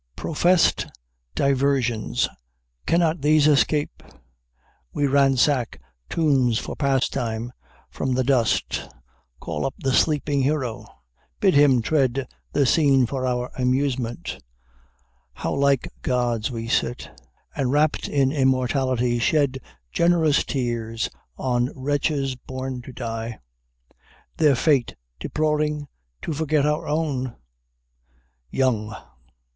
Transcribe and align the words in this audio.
"Professed 0.15 0.87
diversions! 1.35 2.27
cannot 2.87 3.21
these 3.21 3.45
escape?..... 3.47 4.01
We 4.91 5.05
ransack 5.05 5.79
tombs 6.09 6.57
for 6.57 6.75
pastime; 6.75 7.53
from 7.91 8.15
the 8.15 8.23
dust 8.23 8.89
Call 9.39 9.63
up 9.63 9.75
the 9.77 9.93
sleeping 9.93 10.41
hero; 10.41 10.87
bid 11.39 11.53
him 11.53 11.83
tread 11.83 12.27
The 12.51 12.65
scene 12.65 13.05
for 13.05 13.27
our 13.27 13.51
amusement: 13.59 14.43
How 15.33 15.53
like 15.53 15.87
Gods 16.01 16.49
We 16.49 16.67
sit; 16.67 17.11
and, 17.55 17.71
wrapt 17.71 18.07
in 18.09 18.31
immortality, 18.31 19.19
Shed 19.19 19.59
generous 19.91 20.43
tears 20.43 21.11
on 21.37 21.69
wretches 21.75 22.35
born 22.35 22.81
to 22.81 22.91
die; 22.91 23.37
Their 24.37 24.55
fate 24.55 24.95
deploring, 25.19 25.87
to 26.23 26.33
forget 26.33 26.65
our 26.65 26.87
own!" 26.87 27.35
YOUNG. 28.49 28.95